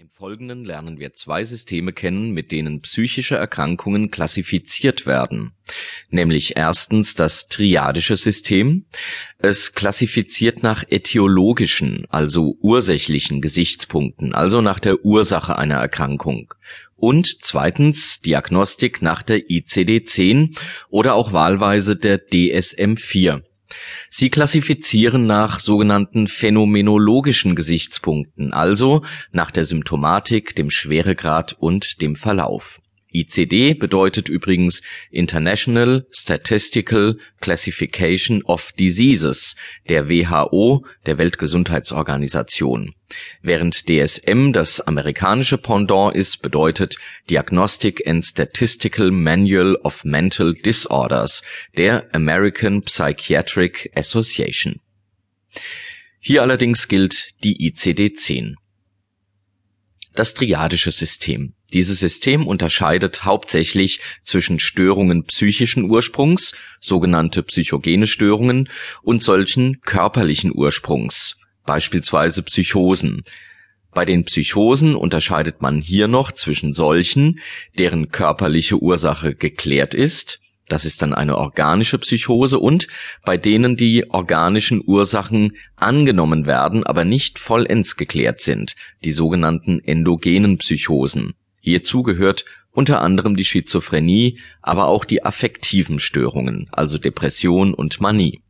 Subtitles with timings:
[0.00, 5.52] Im Folgenden lernen wir zwei Systeme kennen, mit denen psychische Erkrankungen klassifiziert werden,
[6.08, 8.86] nämlich erstens das triadische System.
[9.36, 16.54] Es klassifiziert nach ätiologischen, also ursächlichen Gesichtspunkten, also nach der Ursache einer Erkrankung.
[16.96, 20.58] Und zweitens Diagnostik nach der ICD-10
[20.88, 23.42] oder auch wahlweise der DSM-4.
[24.08, 32.80] Sie klassifizieren nach sogenannten phänomenologischen Gesichtspunkten, also nach der Symptomatik, dem Schweregrad und dem Verlauf
[33.12, 39.56] ICD bedeutet übrigens International Statistical Classification of Diseases
[39.88, 42.94] der WHO, der Weltgesundheitsorganisation,
[43.42, 46.96] während DSM das amerikanische Pendant ist, bedeutet
[47.28, 51.42] Diagnostic and Statistical Manual of Mental Disorders
[51.76, 54.80] der American Psychiatric Association.
[56.20, 58.54] Hier allerdings gilt die ICD-10
[60.14, 61.54] das triadische System.
[61.72, 68.68] Dieses System unterscheidet hauptsächlich zwischen Störungen psychischen Ursprungs, sogenannte psychogene Störungen,
[69.02, 73.22] und solchen körperlichen Ursprungs, beispielsweise Psychosen.
[73.92, 77.40] Bei den Psychosen unterscheidet man hier noch zwischen solchen,
[77.78, 82.86] deren körperliche Ursache geklärt ist das ist dann eine organische Psychose und
[83.24, 90.58] bei denen die organischen Ursachen angenommen werden, aber nicht vollends geklärt sind, die sogenannten endogenen
[90.58, 91.34] Psychosen.
[91.60, 98.42] Hierzu gehört unter anderem die Schizophrenie, aber auch die affektiven Störungen, also Depression und Manie.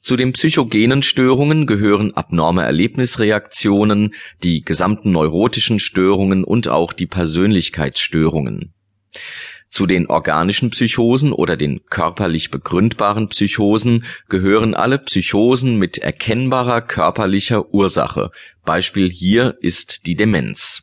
[0.00, 8.74] Zu den psychogenen Störungen gehören abnorme Erlebnisreaktionen, die gesamten neurotischen Störungen und auch die Persönlichkeitsstörungen.
[9.68, 17.72] Zu den organischen Psychosen oder den körperlich begründbaren Psychosen gehören alle Psychosen mit erkennbarer körperlicher
[17.72, 18.32] Ursache,
[18.64, 20.82] Beispiel hier ist die Demenz.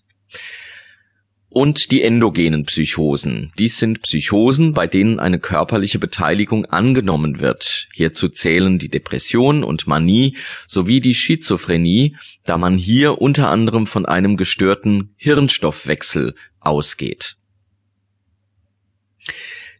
[1.49, 3.51] Und die endogenen Psychosen.
[3.57, 7.87] Dies sind Psychosen, bei denen eine körperliche Beteiligung angenommen wird.
[7.93, 12.15] Hierzu zählen die Depression und Manie sowie die Schizophrenie,
[12.45, 17.35] da man hier unter anderem von einem gestörten Hirnstoffwechsel ausgeht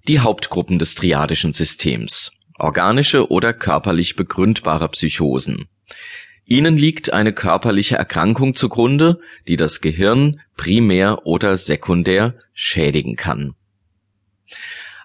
[0.10, 5.68] die Hauptgruppen des triadischen Systems: organische oder körperlich begründbare Psychosen.
[6.50, 13.54] Ihnen liegt eine körperliche Erkrankung zugrunde, die das Gehirn primär oder sekundär schädigen kann.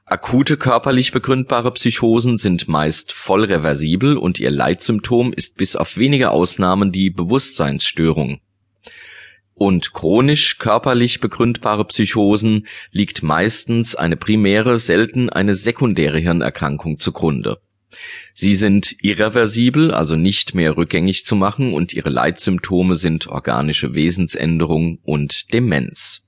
[0.06, 6.31] Akute körperlich begründbare Psychosen sind meist voll reversibel und ihr Leitsymptom ist bis auf wenige
[6.31, 8.41] Ausnahmen die Bewusstseinsstörung
[9.54, 17.60] und chronisch körperlich begründbare Psychosen liegt meistens eine primäre, selten eine sekundäre Hirnerkrankung zugrunde.
[18.32, 24.99] Sie sind irreversibel, also nicht mehr rückgängig zu machen und ihre Leitsymptome sind organische Wesensänderung
[25.03, 26.27] und Demenz.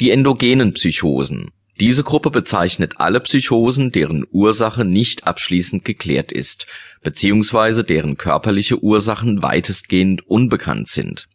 [0.00, 6.66] Die endogenen Psychosen diese Gruppe bezeichnet alle Psychosen, deren Ursache nicht abschließend geklärt ist,
[7.02, 11.28] beziehungsweise deren körperliche Ursachen weitestgehend unbekannt sind.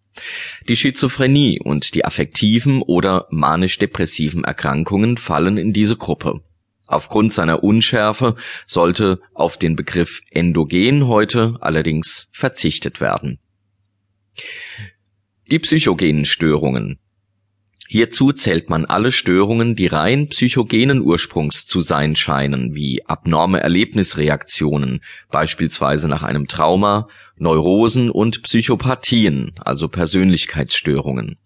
[0.70, 6.42] Die Schizophrenie und die affektiven oder manisch-depressiven Erkrankungen fallen in diese Gruppe.
[6.90, 8.36] Aufgrund seiner Unschärfe
[8.66, 13.38] sollte auf den Begriff endogen heute allerdings verzichtet werden.
[15.52, 17.00] Die psychogenen Störungen
[17.88, 25.04] Hierzu zählt man alle Störungen, die rein psychogenen Ursprungs zu sein scheinen, wie abnorme Erlebnisreaktionen,
[25.32, 31.38] beispielsweise nach einem Trauma, Neurosen und Psychopathien, also Persönlichkeitsstörungen.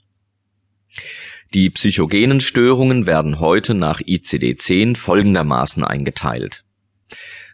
[1.54, 6.64] Die psychogenen Störungen werden heute nach ICD-10 folgendermaßen eingeteilt: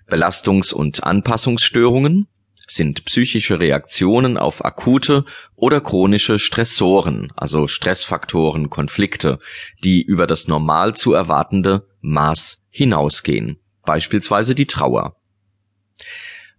[0.08, 2.30] Belastungs und Anpassungsstörungen
[2.66, 9.40] sind psychische Reaktionen auf akute oder chronische Stressoren, also Stressfaktoren, Konflikte,
[9.84, 15.18] die über das normal zu erwartende Maß hinausgehen, beispielsweise die Trauer.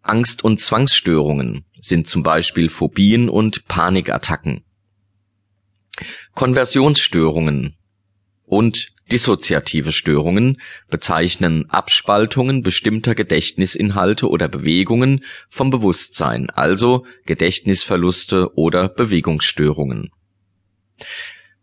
[0.03, 4.65] Angst- und Zwangsstörungen sind zum Beispiel Phobien und Panikattacken.
[6.34, 7.77] Konversionsstörungen
[8.44, 20.10] und Dissoziative Störungen bezeichnen Abspaltungen bestimmter Gedächtnisinhalte oder Bewegungen vom Bewusstsein, also Gedächtnisverluste oder Bewegungsstörungen.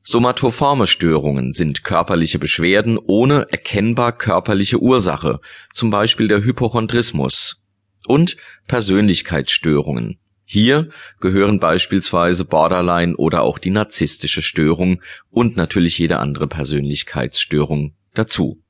[0.01, 5.39] Somatoforme Störungen sind körperliche Beschwerden ohne erkennbar körperliche Ursache,
[5.73, 7.61] zum Beispiel der Hypochondrismus,
[8.07, 8.35] und
[8.67, 10.19] Persönlichkeitsstörungen
[10.49, 18.63] hier gehören beispielsweise Borderline oder auch die narzisstische Störung und natürlich jede andere Persönlichkeitsstörung dazu.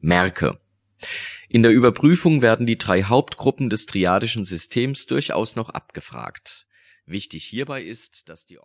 [0.00, 0.58] Merke
[1.48, 6.66] In der Überprüfung werden die drei Hauptgruppen des triadischen Systems durchaus noch abgefragt.
[7.06, 8.56] Wichtig hierbei ist, dass die